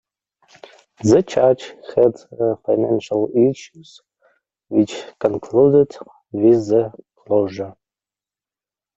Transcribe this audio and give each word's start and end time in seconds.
The 1.03 1.21
church 1.21 1.73
had 1.95 2.15
financial 2.65 3.29
issues 3.37 4.01
which 4.67 5.03
concluded 5.19 5.95
with 6.31 6.67
the 6.69 6.91
closure. 7.15 7.75